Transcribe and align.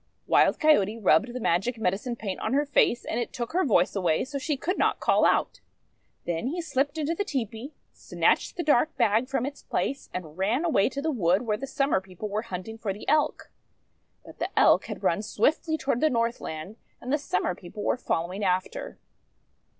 Wild 0.25 0.59
Coyote 0.59 0.97
rubbed 0.97 1.31
the 1.31 1.39
magic 1.39 1.77
medicine 1.77 2.15
paint 2.15 2.39
on 2.39 2.53
her 2.53 2.65
face, 2.65 3.05
and 3.05 3.19
it 3.19 3.31
took 3.31 3.53
her 3.53 3.63
voice 3.63 3.95
away 3.95 4.25
so 4.25 4.39
she 4.39 4.57
could 4.57 4.79
not 4.79 4.99
call 4.99 5.25
out. 5.25 5.59
Then 6.25 6.47
he 6.47 6.59
slipped 6.59 6.97
into 6.97 7.13
the 7.13 7.23
tepee, 7.23 7.75
snatched 7.93 8.57
the 8.57 8.63
dark 8.63 8.97
bag 8.97 9.29
from 9.29 9.45
its 9.45 9.61
place, 9.61 10.09
and 10.11 10.39
ran 10.39 10.65
away 10.65 10.89
to 10.89 11.03
the 11.03 11.11
wood, 11.11 11.43
where 11.43 11.55
the 11.55 11.67
Summer 11.67 12.01
People 12.01 12.29
were 12.29 12.41
hunting 12.41 12.79
for 12.79 12.91
the 12.93 13.07
Elk. 13.07 13.51
But 14.25 14.39
the 14.39 14.49
Elk 14.57 14.85
had 14.85 15.03
run 15.03 15.21
swiftly 15.21 15.77
toward 15.77 16.01
the 16.01 16.09
Northland, 16.09 16.77
and 16.99 17.13
the 17.13 17.19
Summer 17.19 17.53
People 17.53 17.83
were 17.83 17.95
following 17.95 18.43
after. 18.43 18.97